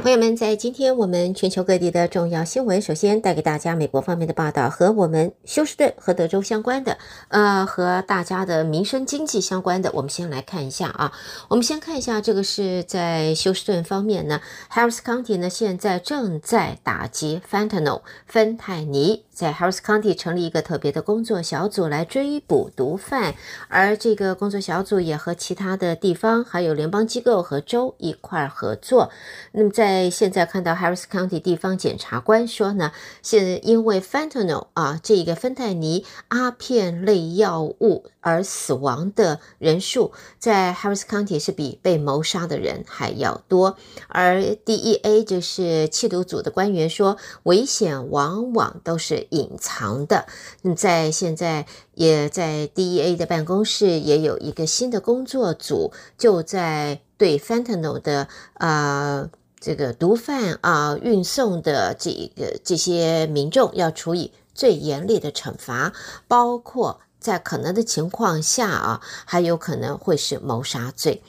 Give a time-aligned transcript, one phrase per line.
[0.00, 9.90] 朋友们，在今天我们全球各地的重要新闻，首先带给大家美国方面的报道和我们休斯顿和德州相关的，呃，和大家的民生经济相关的。
[9.92, 11.12] 我们先来看一下啊，
[11.48, 14.40] 我们先看一下这个是在休斯顿方面呢
[14.72, 23.36] ，Harris County 呢现在正在打击 Fentanyl 芬太尼，在 Harris County 成立一个特别的工作小组来追捕毒贩，
[23.68, 29.12] 而这个工作小组也和其他的地方还有联邦机构和州一块儿合作。
[29.52, 32.90] 那么在现在看到 Harris County 地方检察官说呢，
[33.22, 40.10] 现因为 Fentanyl 啊，这个芬太尼阿片类药物而死亡的人数，
[40.40, 43.76] 在 Harris County 是比被谋杀的人还要多。
[44.08, 50.26] 而 DEA 就是缉毒组的官员说，危险往往都是隐藏的。
[50.62, 59.30] 那么在现在也在 DEA 的办公室也有一个新的工作组，就在对 Fentanyl 的啊。
[59.60, 65.92] 这个毒贩啊，运送的这个这些民众要处以最严厉的惩罚，
[66.28, 71.22] 包括在可能的情况下啊，还有可能会是谋杀罪。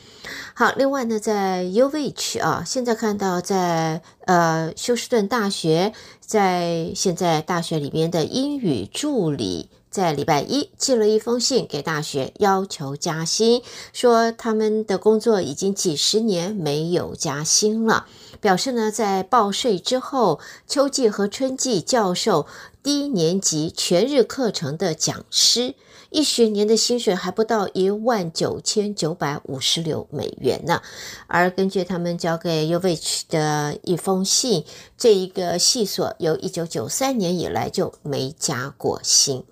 [0.54, 9.70] 好，另外呢，在 UVich 啊，现在看到在呃休斯顿大学，在现在大学里边的英语助理。
[9.90, 18.06] 在礼拜一寄了一封信给大学，要求加薪，说他们的工作已经几十年没有加薪了，
[18.40, 22.46] 表示呢，在报税之后，秋季和春季教授
[22.82, 25.76] 低年级全日课程的讲师，
[26.12, 30.82] 一学年的薪水还不到一万九千九百五十六美元呢。
[31.28, 34.64] 而根据他们交给 UVich 的一封信，
[34.98, 39.44] 这一个系所由一九九三年以来就没加过薪。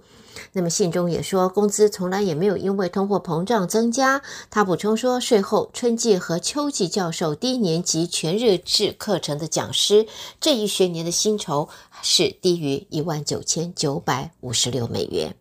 [0.54, 4.22] 那么信中也说，工资从来也没有因为通货膨胀增加。
[4.50, 10.08] 他补充说，税后春季和秋季教授低年级全日制课程的讲师，
[10.40, 11.70] 这一学年的薪酬
[12.02, 15.36] 是低于一万九千九百五十六美元。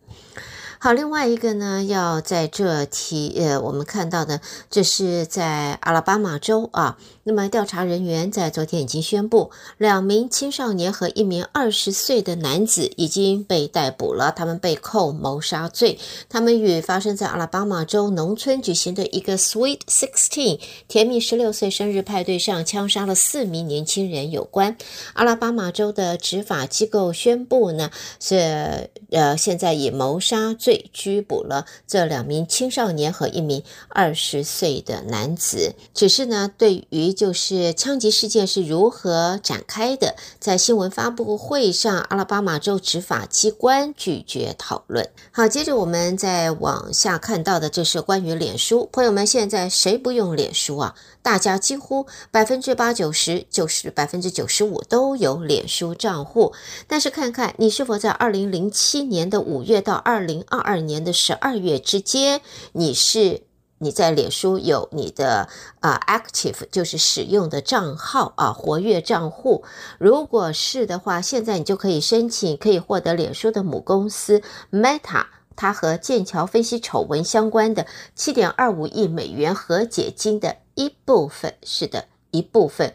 [0.79, 6.99] 好，另外一个呢，要在这提，呃，我们看到的，这是在阿拉巴马州啊。
[7.23, 9.49] 那么调查人员在昨天已经宣布，
[9.79, 15.97] 两名青少年和一名二十岁的男子已经被逮捕了，他们被控谋杀罪。
[16.29, 24.77] 他们与发生在阿拉巴马州农村举行的一个 Sweet Sixteen 甜蜜十六岁生日派对上枪杀了四名年轻人有关。
[25.13, 27.89] 阿拉巴马州的执法机构宣布呢，
[28.21, 30.66] 是呃，现在以谋杀罪。
[30.67, 35.75] 罪拘捕了这两名青少年和一名二十岁的男子。
[35.93, 45.09] 只是呢，对于就是枪击事件是如何展开的，在新闻发布会上，阿拉巴马州执法机关拒绝讨论。
[45.31, 48.89] 好，接着我们再往下看到的，这是关于脸书。
[48.91, 50.95] 朋友们，现在谁不用脸书啊？
[51.27, 56.53] 大家几乎百分之八九十，就是百分之九十五都有脸书账户。
[56.87, 62.39] 但是看看你是否在二零零七年的五月到二零二二年的十二月之间，
[62.71, 63.41] 你是
[63.79, 65.49] 你在脸书有你的
[65.81, 69.65] 啊、active 就是使用的账号啊活跃账户。
[69.99, 75.25] 如果是的话，现在你就可以申请，可以获得脸书的母公司 Meta。
[75.57, 82.93] 它和剑桥分析丑闻相关的七点二五亿美元和解金的一部分，是的，一部分，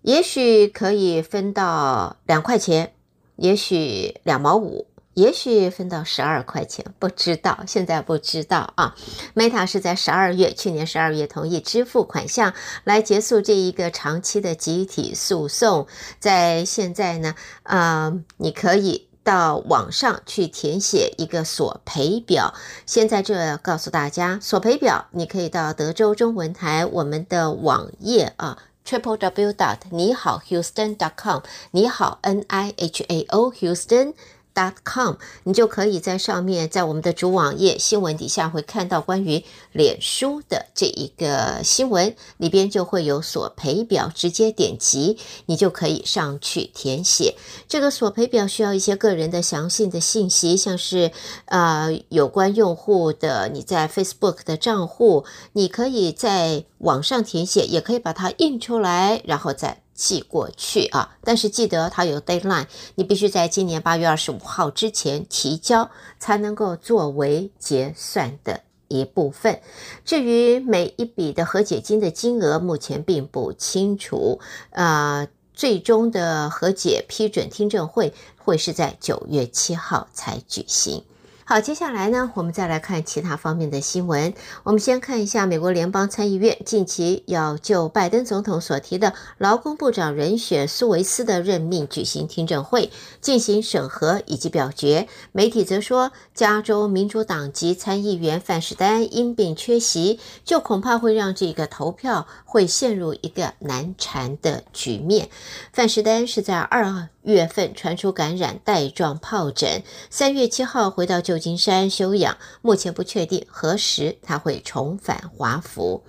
[0.00, 2.94] 也许可以分到两块钱，
[3.36, 8.96] 也许两毛五，也许分到十二块钱，不知道，现在不知道啊。
[9.34, 12.54] Meta 是在十二月，去年十二月同意支付款项
[12.84, 15.86] 来结束这一个长期的集体诉讼，
[16.18, 19.11] 在现在呢，啊、你可以。
[19.24, 22.54] 到网上去填写一个索赔表。
[22.86, 31.40] 现在这告诉大家，索赔表你可以到德州中文台我们的网页啊，triple w dot 你好 Houston dot com，
[31.70, 34.14] 你好 N I H A O Houston。
[34.54, 35.14] Dot com，
[35.44, 47.34] 你就可以在上面，在我们的主网页新闻底下会看到关于脸书的这一个新闻，里边就会有索赔表，直接点击，你就可以上去填写。
[47.68, 51.10] 这个索赔表需要一些个人的详细的信息，像是
[51.46, 59.82] 呃有关用户的你在 Facebook 的账户，你可以在网上填写，也可以把它印出来，然后再。
[60.02, 62.66] 寄过去啊，但是记得它有 deadline，
[62.96, 65.88] 你必须在今年八月二十五号之前提交，
[66.18, 69.60] 才能够作为结算的一部分。
[70.04, 74.40] 至于每一笔的和解金的金额，目前并不清楚。
[74.70, 81.04] 啊，最终的和解批准听证会会是在九月七号才举行。
[81.52, 84.32] 好，接下来呢，我们再来看其他方面的新闻。
[84.62, 92.90] 我们先看一下美国联邦参议院近期要就拜登总统所提的劳工部长人选苏维斯的任命举行听证会，
[93.20, 95.06] 进行审核以及表决。
[95.32, 105.28] 媒体则说，加州民主党籍参议员范士丹因病缺席，就恐怕会让这个投票会陷入一个难缠的局面。
[105.74, 106.82] 范士丹是在二
[107.22, 116.02] 月份传出感染带状疱疹，三月七号回到旧金山休养，目前不确定何时他会重返华府。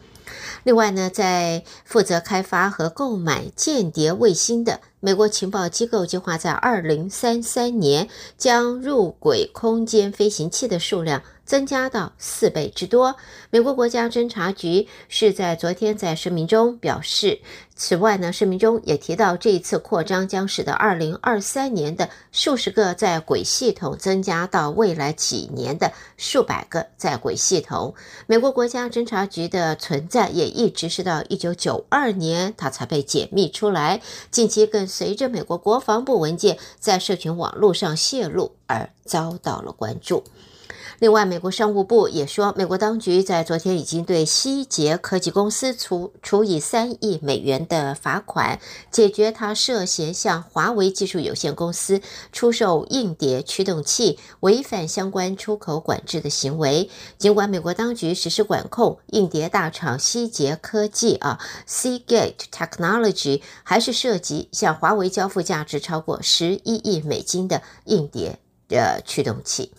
[0.63, 8.07] 另外呢，在负责开发和购买间谍卫星的美国情报机构计划在二零三三年
[8.37, 13.15] 将入轨空间飞行器的数量增加到四倍之多。
[13.49, 17.39] 美国国家侦察局是在昨天在声明中表示，
[17.75, 27.93] 此外呢，声明中也提到，这一次扩张将使得二零二三年的数十个在轨系统增加到未来几年的数百个在轨系统。
[28.27, 34.01] 美国国家侦察局的存在也一直是到一九九二年它才被解密出来，
[34.31, 40.23] 近期更随着美国国防部文件在社群网络上泄露而遭到了关注。
[41.03, 51.99] 另外，美国商务部也说，美国当局在昨天已经对希捷科技公司处处以三亿美元的罚款，解决他涉嫌向华为技术有限公司
[52.31, 56.89] 出售硬碟驱动器，违反相关出口管制的行为。
[57.17, 68.39] 尽管美国当局实施管控，硬碟大厂希捷科技啊 （Seagate Technology） 还是涉及向华为交付价值超过十一亿美金的硬碟
[68.69, 69.73] 的驱动器。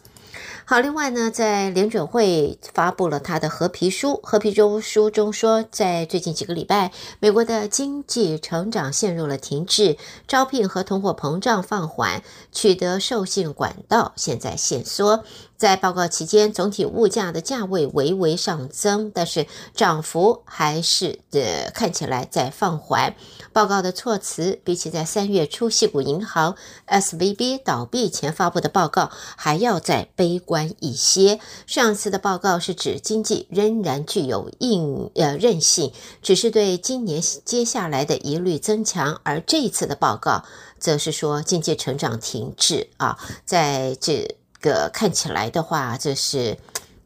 [0.66, 6.90] 好，另外呢，在联准会发布了他的褐皮书，褐皮中书中说，在最近几个礼拜，
[7.20, 15.22] 美国的经济成长陷入了停滞，招聘和通货膨胀放缓，取得授信管道现在限缩。
[15.64, 23.16] 在报告期间，总体物价的价位微微上增，但是涨幅还是呃看起来在放缓。
[23.54, 26.54] 报告的措辞比起在三月初矽谷银行
[26.86, 31.40] SVB 倒闭前发布的报告还要再悲观一些。
[31.66, 40.44] 上次的报告是指经济仍然具有硬呃韧性，只是对今年接下来的疑虑增强，而这一次的报告
[40.78, 44.36] 则是说经济成长停滞啊，在这。
[44.64, 46.56] 个看起来的话，这是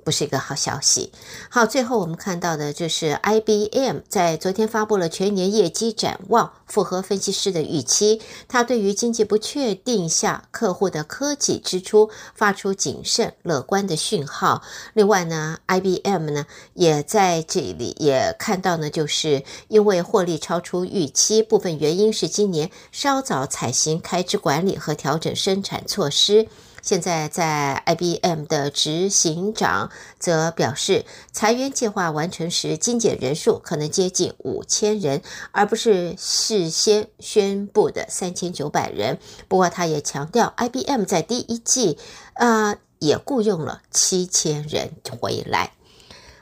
[0.05, 1.13] 不是一个好消息？
[1.51, 8.23] 好，最后我们看到的就是 IBM 在昨天发布了全年业绩展望，符合分析师的预期。
[8.47, 14.63] 他对于经济不确定下客户的科技支出发出谨慎乐观的讯号。
[14.95, 26.49] 另外呢，IBM 呢也在这里也看到呢，就是因为获利超出预期，部分原因是今年稍早采行开支管理和调整生产措施。
[26.89, 35.21] 现在，在 IBM 的执行长则表示，裁员计划完成时，精简人数可能接近五千人，
[35.53, 39.19] 而不是事先宣布的三千九百人。
[39.49, 41.99] 不过，他也强调，IBM 在第一季，
[42.37, 45.73] 呃，也雇佣了七千人回来。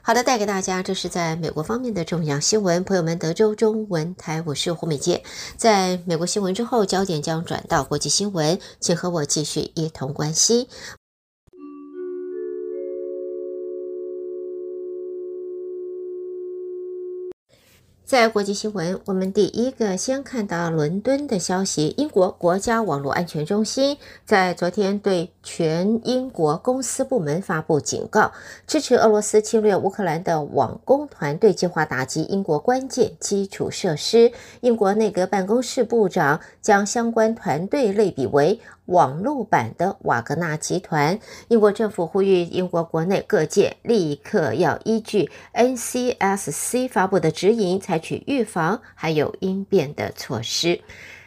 [0.07, 2.85] 好的，带给大家这是在美国方面的重要新闻。
[2.85, 5.21] 朋友们，德州中文台，我是胡美杰。
[5.57, 10.69] 在美国新闻之后，焦点将转到国际新闻，请和我继续一同关心。
[18.07, 21.93] 在国际新闻，我们第一个先看到伦敦的消息。
[21.97, 28.31] 英国国家网络安全中心在昨天对全英国公司部门发布警告，
[28.65, 34.31] 支持俄罗斯侵略乌克兰的网攻团队计划打击英国关键基础设施。
[34.61, 41.19] 英国内阁办公室部长将相关团队类比为网络版的瓦格纳集团。
[41.49, 50.81] 英国政府呼吁英国国内各界立刻要依据 NCSC 发布的指引，采取预防还有应变的措施。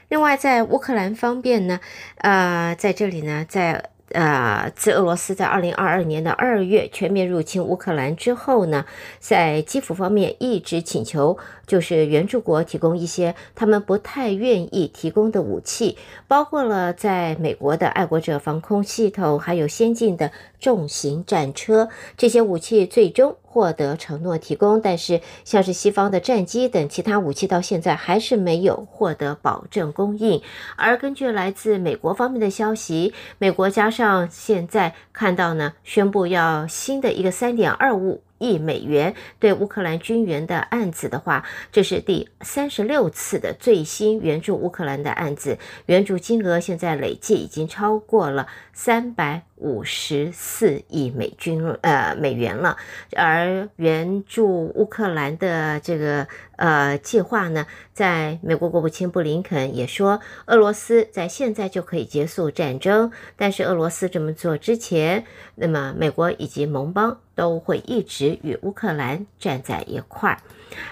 [0.10, 1.80] 另外，在乌克兰方面呢，
[2.18, 3.92] 呃，在这里呢，在。
[4.12, 8.86] 呃，自俄罗斯在二零二二年的二月全面入侵乌克兰之后呢，
[9.20, 11.38] 在基辅方面一直请求，
[11.68, 15.98] 就是援助国提供一些他们不太愿意提供的武器，
[16.28, 21.90] 包括了在美国的爱国者防空系统，还有先进的重型战车。
[22.18, 30.42] 这些武器最终获得承诺提供，但是像是西方的战机等其他武器，到现在还是没有获得保证供应。
[30.76, 38.22] 而根据来自美国方面的消息，美国加上现在看到呢，宣布要新的一个三点二五。
[38.42, 52.78] 亿美元对乌克兰军援的案子的话，这是第三十六次的最新援助乌克兰的案子，援助金额现在累计已经超过了三百五十四亿美军呃美元了。
[53.16, 65.26] 而援助乌克兰的这个呃计划呢，在美国国务卿布林肯也说，俄罗斯在现在就可以结束战争，但是俄罗斯这么做之前，
[65.56, 70.40] 那么美国以及盟邦都会一直与乌克兰站在一块儿。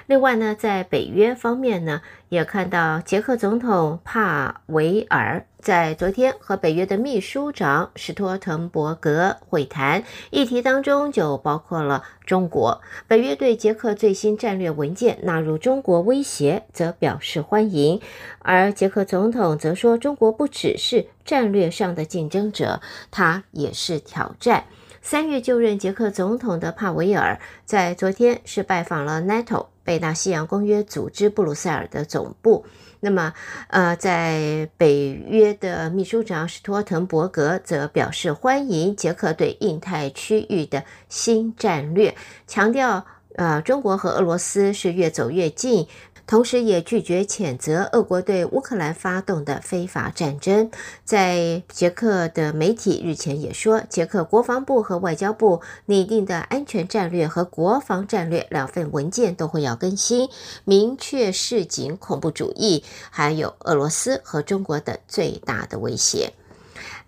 [0.08, 12.80] 另外呢，在北约方面呢，也看到捷克总统帕维尔在昨天和北约的秘书长史托滕伯格会谈，议题当中就包括了中国。
[13.06, 18.00] 北约对捷克最新战略文件纳入中国威胁，则表示欢迎，
[18.40, 22.80] 而捷克总统则说，中国不只是战略上的竞争者，
[23.12, 24.64] 他也是挑战。
[25.02, 32.66] 三月就任捷克总统的帕维尔，在昨天是拜访了 NATO 北大西洋公约组织布鲁塞尔的总部。
[33.00, 33.34] 那么，
[33.68, 42.16] 呃，在北约的秘书长史托滕伯格则表示欢迎捷克对印太区域的新战略，
[42.48, 43.06] 强调，
[43.38, 45.88] 呃，中国和俄罗斯是越走越近。
[46.26, 50.70] 同时，也拒绝谴责俄国对乌克兰发动的非法战争。
[51.06, 60.28] 在捷克的媒体日前也说，捷克国防部和外交部拟定的安全战略和国防战略两份文件都会要更新，
[60.66, 66.34] 明确示警恐怖主义，还有俄罗斯和中国的最大的威胁。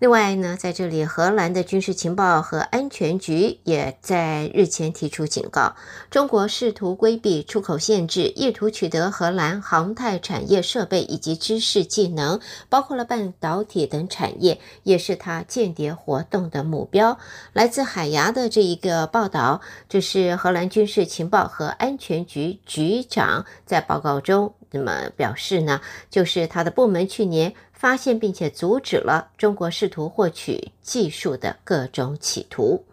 [0.00, 5.76] 另外呢，在这里，荷兰的军事情报和安全局也在日前提出警告：
[6.10, 12.40] 中国试图规避出口限制，意图取得荷兰航太产业设备以及知识技能，
[12.70, 17.18] 包括了半导体等产业，也是他间谍活动的目标。
[17.52, 27.52] 来自海牙的这一个报道，这是荷兰军事情报和安全局局长在报告中那么表示呢，就是他的部门去年。
[27.80, 32.84] 发现并且阻止了中国试图获取技术的各种企图。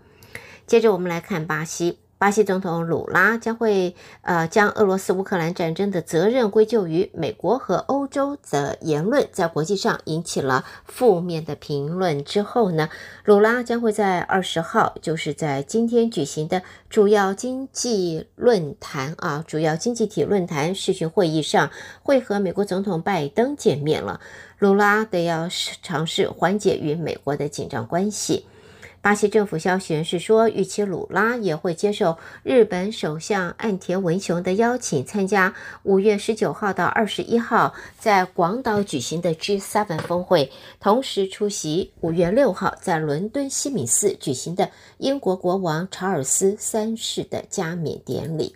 [0.65, 1.99] 接着，我们来看巴西。
[2.19, 12.89] 巴西总统鲁拉将会呃将俄罗斯乌克兰战争的责任归咎于美国和欧洲的言论，在国际上引起了负面的评论之后呢，
[13.23, 21.69] 鲁拉将会在二十号，就是在今天举行的主要经济论坛啊，主要经济体论坛视讯会议上，
[22.01, 24.19] 会和美国总统拜登见面了。
[24.59, 25.47] 鲁拉得要
[25.83, 28.47] 尝试缓解与美国的紧张关系。
[28.99, 48.55] 巴西政府消息人士说，预期鲁拉也会接受日本首相岸田文雄的邀请，参加五月十九号到二十一号在广岛举行的 G7 峰会，同时出席五月六号在伦敦西敏寺举行的英国国王查尔斯三世的加冕典礼。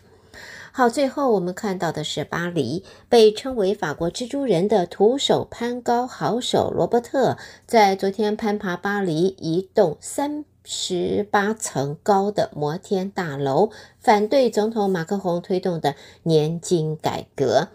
[0.74, 7.38] 好，最后我们看到的是巴黎，被称为法国蜘蛛人的徒手攀高好手罗伯特，
[7.68, 17.68] 在昨天攀爬巴黎一栋三十八层高的摩天大楼，反对总统马克宏推动的年金改革。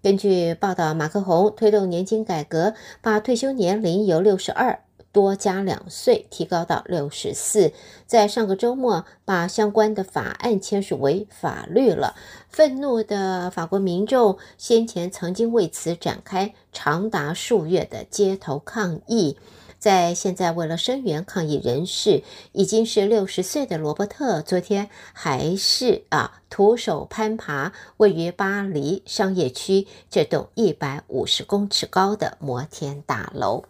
[0.00, 4.83] 根据报道，马克宏推动年金改革，把退休年龄由六十二。
[5.14, 7.72] 多加两岁，提高到六十四。
[8.04, 12.16] 在上个周末，把相关的法案签署为法律了。
[12.48, 19.38] 愤怒的法国民众先前曾经为此展开长达数月的街头抗议。
[19.78, 33.64] 在现在，为了声援抗议人士，已经是六十岁的罗伯特，昨天还是啊徒手攀爬位于巴黎商业区这栋一百五十公尺高的摩天大楼。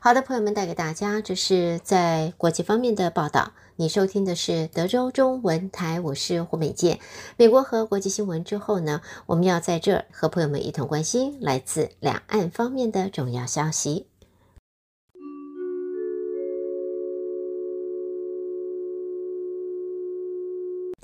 [0.00, 3.52] 好的，朋友们，带给大家这是在国际方面的报道。
[3.74, 7.00] 你收听的是德州中文台，我是胡美健。
[7.36, 14.06] 美国和国际新闻之后呢，我们要在这儿和朋友们一同关心来自两岸方面的重要消息。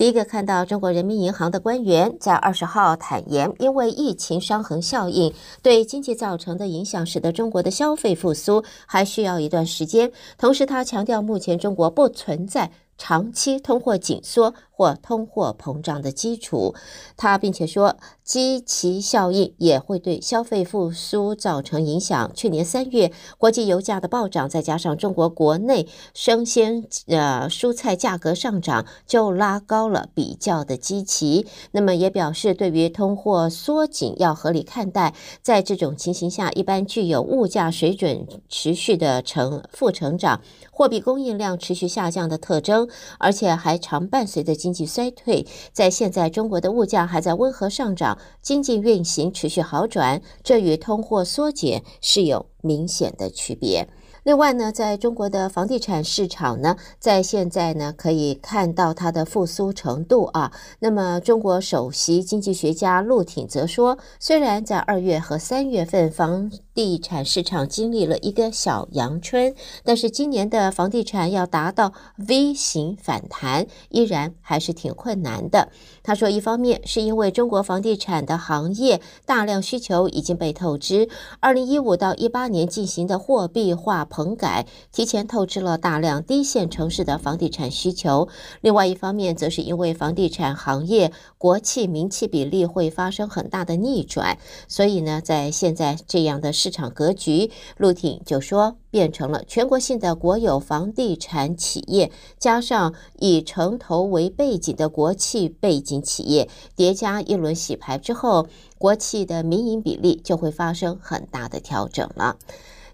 [0.04, 5.32] 第一个看到中国人民银行的官员在二十号坦言，因为疫情伤痕效应
[5.62, 10.12] 对经济造成的影响，使得中国的消费复苏还需要一段时间。
[10.36, 16.74] 同时，他强调，目前中国不存在长期通货紧缩或通货膨胀的基础。
[17.16, 22.30] 他并且说，基期效应也会对消费复苏造成影响。
[22.34, 31.46] 去年三月，国际油价的暴涨，再加上中国国内生鲜呃蔬菜价格上涨，就拉高了比较的基期。
[31.72, 35.14] 那么也表示，对于通货缩紧要合理看待。
[35.42, 42.83] 在这种情形下，一般具有物价水准持续的成负成长、货币供应量持续下降的特征。
[43.18, 45.46] 而且还常伴随着经济衰退。
[45.72, 53.88] 在现在，中国的物价还在温和上涨，经济运行持续好转，这与通货缩减是有明显的区别。
[54.24, 60.50] 另外呢，在中国的房地产市场呢，在现在呢可以看到它的复苏程度啊。
[60.78, 69.54] 那么，中国首席经济学家陆挺则说，虽然在二月和三月份房地产市场经历了一个小阳春，
[69.84, 75.68] 但是今年的房地产要达到 V 型反弹，依然还是挺困难的。
[76.04, 81.08] 他说，一方面是因为中国房地产的行业大量需求已经被透支，
[81.40, 84.04] 二零一五到一八年进行的货币化。
[84.04, 88.28] 棚改提前透支了大量低线城市的房地产需求，
[88.60, 108.46] 另外一方面，则是因为房地产行业国企民企比例会发生很大的逆转，所以呢，在现在这样的市场格局，陆挺就说变成了全国性的国有房地产企业，加上以城投为背景的国企背景企业叠加一轮洗牌之后，
[108.78, 112.36] 国企的民营比例就会发生很大的调整了。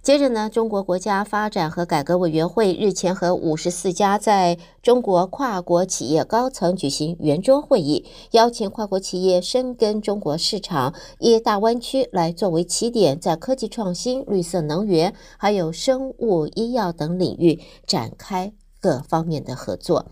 [0.03, 20.07] 接着呢，中国国家发展和改革委员会日前和五十四家在中国跨国企业高层举行圆桌会议，邀请跨国企业深耕中国市场，以大湾区来作为起点，在科技创新、绿色能源、还有生物医药等领域展开各方面的合作。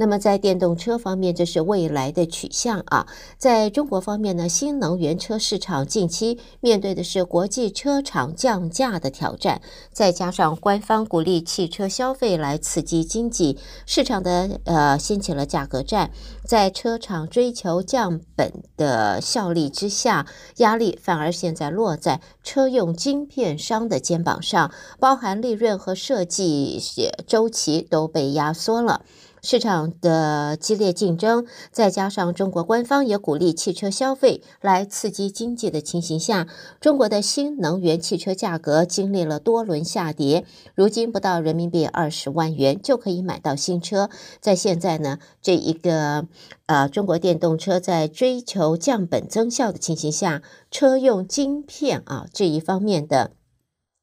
[0.00, 3.06] 那么在电动车方面，这是未来的取向啊。
[3.36, 9.60] 在中国方面呢，新能源车市场近期面对的是国际车厂降价的挑战，
[9.92, 16.10] 再加上官方鼓励汽车消费来刺激经济，市场的呃掀起了价格战。
[16.46, 20.26] 在车厂追求降本的效力之下，
[20.56, 26.80] 压力反而现在落在车用晶片商的肩膀上，包含利润和设计
[27.26, 29.02] 周期都被压缩了。
[29.42, 36.46] 市场的激烈竞争，再加上中国官方也鼓励汽车消费来刺激经济的情形下，
[36.80, 40.44] 中国的新能源汽车价格经历了多轮下跌，
[40.74, 44.10] 如今不到人民币二十万元就可以买到新车。
[44.40, 46.26] 在现在呢，这一个
[46.66, 53.32] 呃中国电动车在追求降本增效的情形下，车用晶片啊这一方面的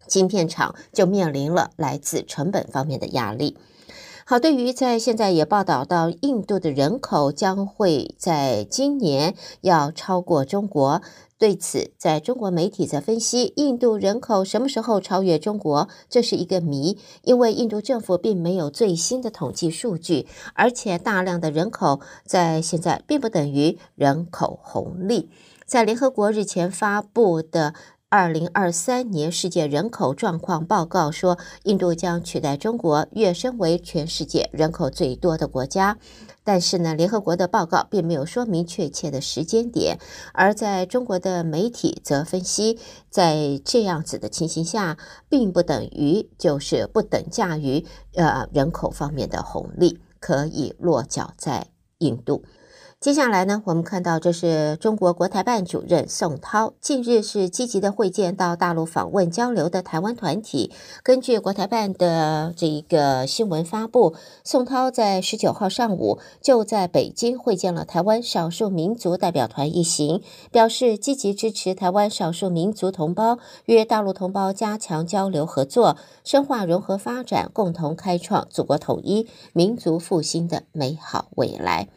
[0.08, 3.58] 晶片厂就面临了来自成本方面的压力。
[4.30, 11.02] 好，对于在现在也报道到，印度的人口将会在今年要超过中国。
[11.38, 25.30] 对此，在中国媒体在分析，印度人口什么时候超越中国，这是一个谜，因为印度政府并没有最新的统计数据，而且大量的人口在现在并不等于人口红利。
[25.66, 27.74] 在联合国日前发布的。
[28.10, 35.98] 二零二三年世界人口状况报告说，印度将取代中国跃升为全世界人口最多的国家。
[36.46, 40.00] 但是呢，联合国的报告并没有说明确切的时间点。
[40.32, 51.68] 而在中国的媒体则分析，在这样子的情形下，并不等于就是不等价于呃人口方面的红利可以落脚在
[51.98, 52.46] 印度。
[53.00, 60.72] 接下来呢，我们看到这是中国国台办主任宋涛，近日是积极的会见到大陆访问交流的台湾团体。
[61.04, 81.90] 根据国台办的这一个新闻发布，宋涛在十九号上午就在北京会见了台湾少数民族代表团一行，表示积极支持台湾少数民族同胞与大陆同胞加强交流合作，深化融合发展，共同开创祖国统一、民族复兴的美好未来。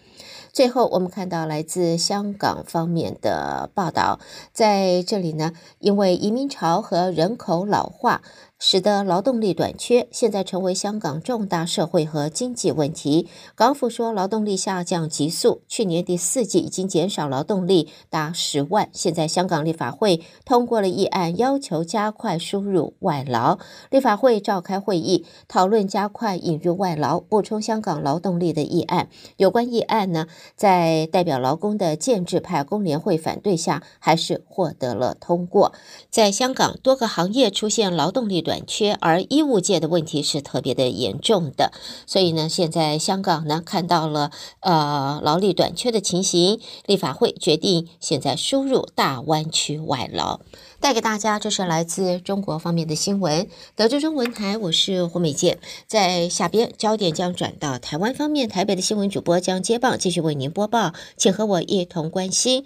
[0.53, 4.19] 最后，我们看到来自香港方面的报道，
[4.53, 8.23] 在这里呢，因为移民潮和人口老化。
[8.63, 13.27] 使得劳动力短缺现在成为香港重大社会和经济问题。
[13.55, 18.91] 港府说，劳动力下降急速，去年第四季已经减少劳动力达十万。
[18.93, 23.59] 现在香港立法会通过了议案，要求加快输入外劳。
[23.89, 29.09] 立法会召开会议，讨论加快引入外劳、补充香港劳动力的议案。
[29.39, 35.73] 有关议案呢，在代表劳工的建制派工联会反对下，还是获得了通过。
[36.11, 41.71] 在香港，多个行业出现劳动力短短缺，而医务界的问题是特别的严重的，
[42.05, 50.41] 所以呢，现在香港呢看到了呃劳力短缺的情形，立法会决定现在输入大湾区外劳，
[50.81, 53.47] 带给大家这是来自中国方面的新闻。
[53.77, 62.65] 德州中文台，我是胡美健，在下边焦点将转到台湾方面，台北的新闻主播将接棒继续为您播报，请和我一同关心。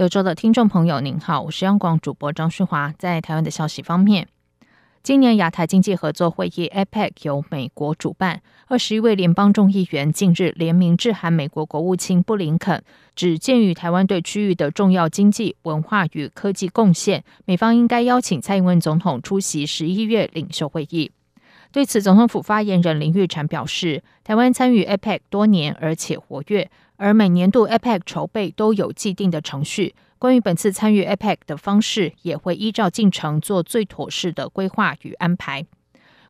[0.00, 2.90] 德州的听众朋友，您好，我是央广主播张旭华。
[2.98, 4.28] 在台湾的消息方面，
[5.02, 12.82] 今年亚太经济合作会议 （APEC） 由美国主办，二十一位联邦众议员近日联名致函美国国务卿布林肯，
[13.14, 21.10] 指鉴于台湾对区域的重要经济、文化与科技贡献，美方应该邀请蔡英文总统出席十一月领袖会议。
[21.72, 26.70] 对此，总统府发言人林育婵表示，台湾参与 APEC 多年，而且活跃。
[27.02, 35.64] 而每年度 APEC 筹备都有既定的程序，关于本次参与 APEC 的方式，也会依照进程做最妥适的规划与安排。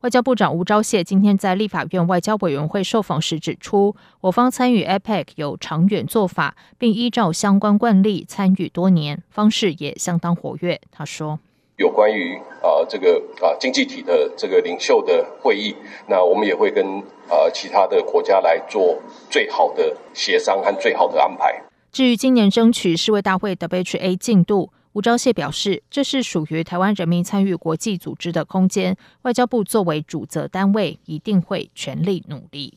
[0.02, 10.80] 外交部长吴钊燮今天在立法院外交委员会受访时指出，我方参与 APEC 有长远做法，并依照相关惯例参与多年，方式也相当活跃。
[10.92, 11.40] 他说。
[11.81, 15.75] 有关于啊这个啊经济体的这个领袖的会议，
[16.07, 16.85] 那我们也会跟
[17.27, 21.59] 啊其他的国家来做最好的协商和最好的安排。
[21.90, 32.75] 至于今年争取世卫大会 WHA 进度，吴钊燮表示，这是属于台湾人民参与国际组织的空间，外交部作为主责单位，一定会全力努力。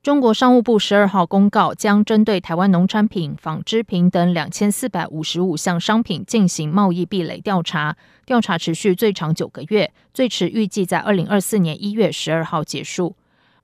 [0.00, 13.16] 中国商务部十二号公告，将针对台湾农产品、纺织品等两千四百五十五项商品进行贸易壁垒调查，调查持续最长九个月，最迟预计在二零二四年一月十二号结束。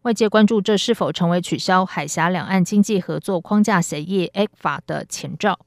[0.03, 5.59] 外界关注这是否成为取消海峡两岸经济合作框架协议 （ECFA） 的前兆。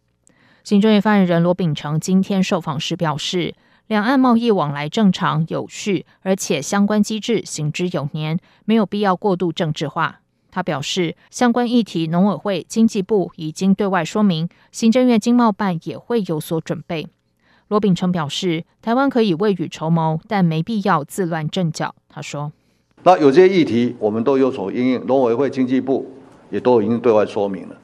[0.66, 3.56] 行政院发言人罗秉成今天受访时表示，
[3.88, 10.20] 两岸贸易往来正常有序，而且相关机制行之有年，没有必要过度政治化。
[10.58, 17.08] 他表示，相关议题，农委会、经济部已经对外说明，行政院经贸办也会有所准备。
[17.68, 21.94] 罗秉成表示，台湾可以未雨绸缪，但没必要自乱阵脚。
[22.10, 22.52] 他说
[23.06, 26.12] ：“那有这些议题，我们都有所应应，农委会、经济部
[26.50, 27.78] 也都已经对外说明了。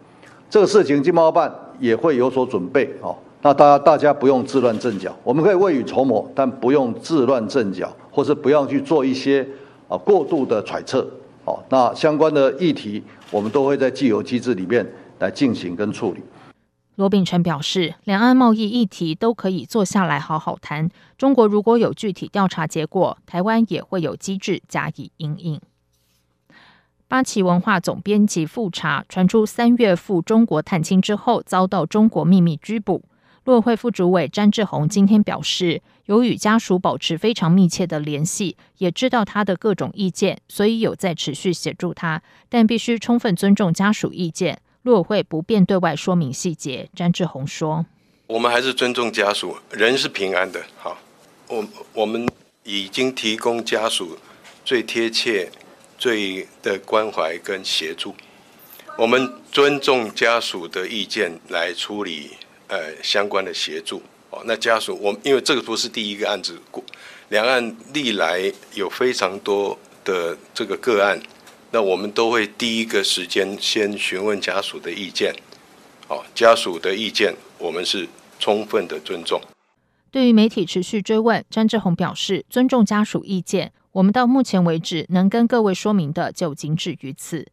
[0.50, 2.92] 这个事情，经贸办也会有所准备。
[3.04, 9.48] 哦，那大家大家不用自乱阵脚，我们可以未雨绸缪，但不用自乱阵脚，或是不要去做一些
[9.88, 11.08] 啊过度的揣测。”
[11.46, 14.86] 好，那相关的议题，我们都会在既有机制里面
[15.20, 16.22] 来进行跟处理。
[16.96, 20.90] 罗秉成表示，两岸贸易议题都可以坐下来好好谈。
[21.18, 25.60] 中国如果有具体调查结果，台湾也会有机制加以应应。
[27.08, 33.04] 八旗文化总编辑复查传出三月赴中国探亲之后，遭到中国秘密拘捕。
[33.46, 44.62] 陆委会副主委詹志宏今天表示，有与家属保持非常密切的联系，也知道他的各种意见，所以有在持续协助他，但必须充分尊重家属意见。
[44.84, 46.88] 陆委会不便对外说明细节。
[46.96, 47.86] 詹志宏说
[48.28, 50.64] ：“我们还是尊重家属，人是平安的。
[50.78, 50.98] 好，
[51.50, 52.26] 我我们
[52.64, 54.18] 已经提供家属
[54.64, 55.52] 最贴切、
[55.98, 58.16] 最的关怀跟协助，
[58.98, 62.38] 我们尊重家属的意见来处理。”
[62.74, 66.60] 呃，相关的协助哦，那家属，我因为这个不是第一个案子，
[67.30, 71.22] 两岸历来有非常多的这个个案，
[71.70, 75.36] 那我们都会第一个时间先询问家属的意见，
[76.08, 78.08] 哦，家属的意见我们是
[78.40, 79.40] 充分的尊重。
[80.10, 87.48] 对于媒体持续追问，詹志宏表示尊重家属意见，我们到目前为止能跟各位说明的就仅止于此。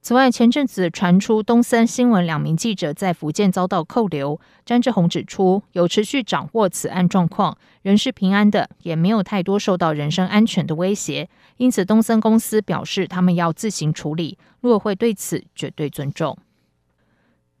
[0.00, 16.38] 此外，前阵子传出东森新闻两名记者在福建遭到扣留，詹志宏指出，有持续掌握此案状况，人是平安的，也没有太多受到人身安全的威胁，因此东森公司表示他们要自行处理，陆委会对此绝对尊重。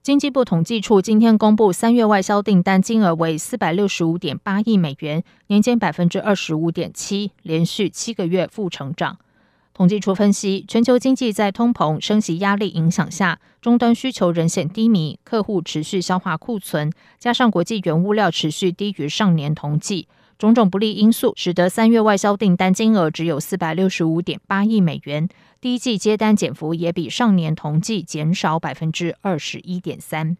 [0.00, 9.18] 经济部统计处今天公布三月外销订单金额为四百六十五点八亿美元，年减百分之二十五点七，连续七个月负成长。
[9.78, 25.28] 统计处分析，全球经济在通膨、升级压力影响下，终端需求仍显低迷，客户持续消化库存，加上国际原物料持续低于上年同期，种种不利因素，使得三月外销订单金额只有四百六十五点八亿美元，
[25.60, 30.36] 第一季接单减幅也比上年同季减少百分之二十一点三。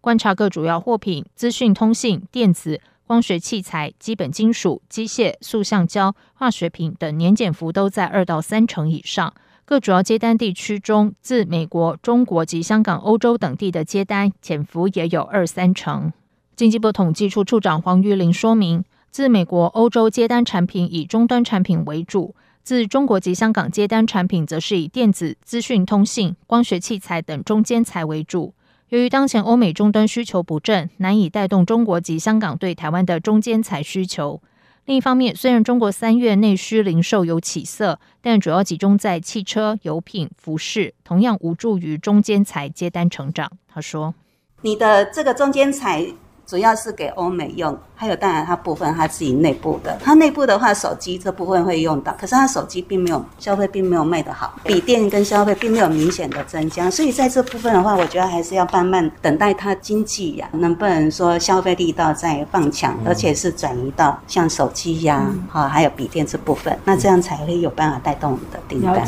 [0.00, 2.80] 观察各主要货品，资讯通信、电子。
[3.06, 9.34] 光学器材、基本金属、机械、塑橡胶、化学品等年减幅都在二到三成以上。
[9.66, 16.12] 各主要接单地区中，自美国、中国及香港、欧洲等地的接单减幅也有二三成。
[16.56, 28.54] 经济部统计处处长黄玉玲说明，自美国、欧洲接单产品以终端产品为主，自中国及香港接单产品则是以电子、资讯通信、光学器材等中间材为主。
[28.90, 34.40] 由于当前欧美终端需求不振，难以带动中国及香港对台湾的中间材需求。
[34.84, 43.50] 另一方面，虽然中国三月内需零售有起色，但主要集中在汽车、油品、服饰，同样无助于中间材接单成长。
[43.66, 44.14] 他说
[44.60, 46.06] ：“你的这个中间材。
[46.46, 69.06] 主要是给欧美用，还有当然它部分它自己内部的，它内部的话手机这部分会用到，可是它手机并没有消费，并没有卖得好，笔电跟消费并没有明显的增加，所以在这部分的话，我觉得还是要慢慢等待它经济呀、啊，能不能说消费力道再放强，而且是转移到像手机呀、啊，好、嗯、还有笔电这部分，那这样才会有办法带动我们的订单。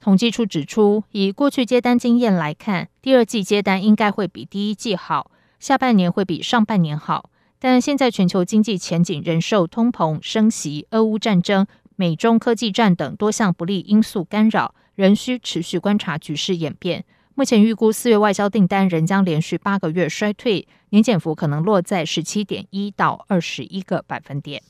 [0.00, 5.32] 统计处指出，以过去接单经验来看，第二季接单应该会比第一季好。
[5.58, 11.66] 下半年会比上半年好，但现在全球经济前景仍受通膨、升息、俄乌战争、
[11.96, 17.04] 美中科技战等多项不利因素干扰，仍需持续观察局势演变。
[17.34, 24.62] 目前预估四月外销订单仍将连续八个月衰退，年减幅可能落在十七点一到二十一个百分点。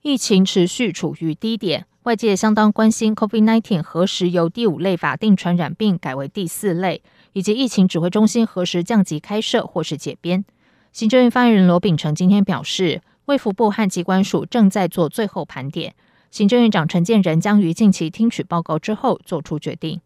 [0.00, 7.02] 疫情持续处于低点，外界相当关心 COVID-19 何时由第五类法定传染病改为第四类。
[7.32, 10.44] 以及疫情指挥中心何时降级开设或是解编？
[10.92, 15.94] 行政院发言人罗秉成今天表示，卫福部和机关署正在做最后盘点，
[16.30, 20.00] 行政院长陈建仁将于近期听取报告之后做出决定。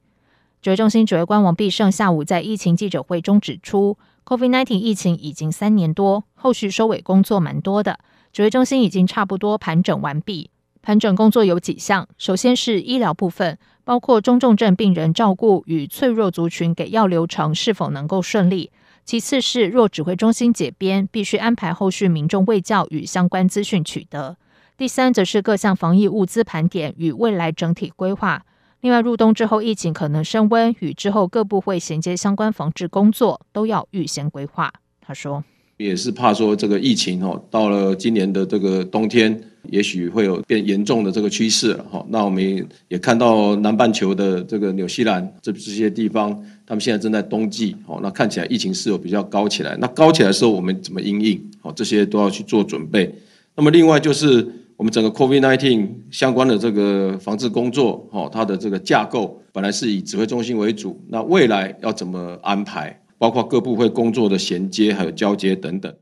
[0.61, 7.99] 指挥中心指挥官王必胜下午在疫情记者会中指出，COVID-19 疫情已经三年多，后续收尾工作蛮多的，
[8.33, 10.51] 指挥中心已经差不多盘整完毕。
[10.83, 13.59] 盘整工作有几项，首先是医疗部分。
[13.85, 18.71] 包括中重症病人照顾与脆弱族群给药流程是否能够顺利？
[19.05, 24.37] 其次是若指挥中心解编，必须安排后续民众卫教与相关资讯取得。
[24.79, 28.45] 第三则是各项防疫物资盘点与未来整体规划。
[28.81, 34.73] 另外，入冬之后疫情可能升温，与之后各部会衔接相关防治工作都要预先规划。
[35.01, 35.45] 他说。
[35.77, 42.05] 也是怕说这个疫情哦，到了今年的这个冬天，也许会有变严重的这个趋势了哈。
[42.09, 46.31] 那我们也看到南半球的这个纽西兰这这些地方，
[46.67, 49.77] 他们现在正在冬季哦，那看起来疫情是有比较高起来。
[49.81, 51.41] 那高起来的时候，我们怎么应应？
[51.63, 53.15] 哦，这些都要去做准备。
[53.57, 54.47] 那么另外就是
[54.77, 63.01] 我们整个 COVID-19 相关的这个防治工作哦，它的这个架构本来是以指挥中心为主，那未来要怎么安排？
[63.17, 65.95] 包括各部会工作的衔接，还有交接等等。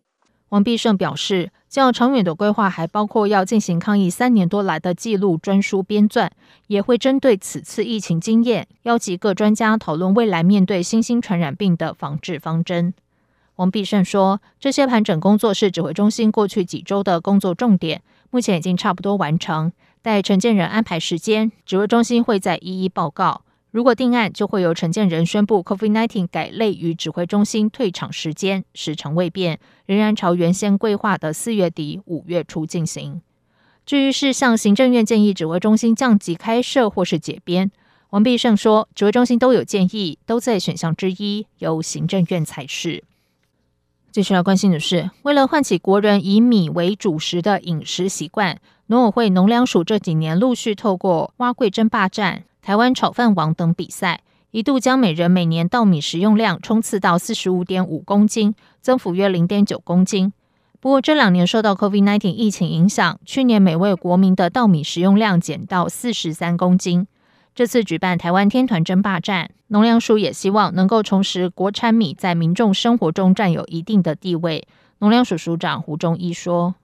[0.53, 6.29] 王必胜表示，较长远的规划还包括要进行抗疫三年多来的记录专书编撰，
[6.67, 12.93] 也会针对此次疫情经验，邀集各专家讨论未来面对新兴传染病的防治方针。
[13.57, 23.41] 王必胜说，这些盘整工作是指挥中心过去几周的工作重点，目前已经差不多完成，待陈建仁安排时间，指挥中心会再一一报告。
[23.73, 33.23] 如果定案，就会由陈建仁宣布 COVID-19 改类与指挥中心退场时间，时程未变，仍然朝原先规划的四月底五月初进行。
[33.87, 37.71] 至于是向行政院建议指挥中心降级开设或是解编，
[38.11, 43.03] 王必胜说，指挥中心都有建议，都在选项之一，由行政院裁示。
[44.11, 52.45] 接下来关心的是，为了唤起国人以米为主食的饮食习惯，农委会农粮署这几年陆续透过碗粿争霸战。
[52.65, 54.21] 台湾炒饭王等比赛，
[54.53, 60.33] 一度将每人每年稻米食用量冲刺到四十五点五公斤，增幅约零点九公斤。
[60.79, 67.09] 不过这两年受到 COVID-19 疫情影响，去年每位国民的稻米食用量减到四十三公斤。
[67.53, 74.65] 这次举办台湾天团争霸战，农粮署也希望能够重拾国产米在民众生活中占有一定的地位。
[75.01, 76.77] 农粮署署长胡忠一说：“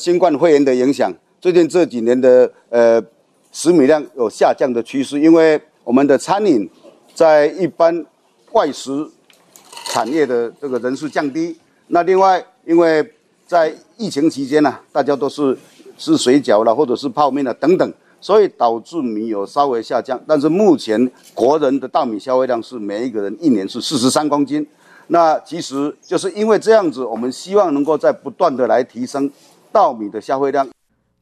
[0.00, 3.04] 新冠肺炎的影响，最近这几年的呃。”
[3.54, 6.68] 食米量有下降的趋势，因为我们的餐饮
[7.14, 8.04] 在一般
[8.50, 9.08] 外食
[9.84, 11.56] 产业的这个人数降低。
[11.86, 13.08] 那另外，因为
[13.46, 15.56] 在疫情期间呢、大家都是
[15.96, 20.20] 吃水饺了，或者是泡面了等等，所以导致米有稍微下降。
[20.26, 24.66] 但是目前国人的稻米消费量是每一个人一年是四十三公斤。
[25.06, 29.30] 那其实就是因为这样子，我们希望能够在不断的来提升
[29.70, 30.68] 稻米的消费量。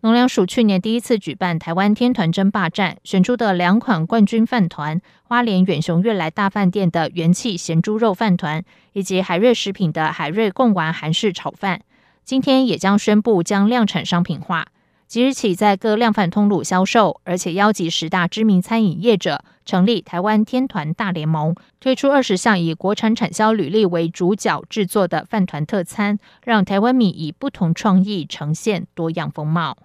[0.03, 11.83] 农粮署去年第一次举办台湾天团争霸战，选出的两款冠军饭团：花莲远雄悦来大饭店的元气咸猪肉饭团，以及海瑞食品的海瑞贡丸韩式炒饭。
[12.25, 14.67] 今天也将宣布将量产商品化，
[15.07, 29.77] 即日起在各量贩通路销售，而且邀集十大知名餐饮业者成立台湾天团大联盟，推出二十项以国产产销履历为主角制作的饭团特餐，让台湾米以不同创意呈现多样风貌。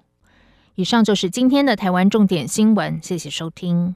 [0.78, 3.96] 以上就是今天的台湾重点新闻，谢谢收听。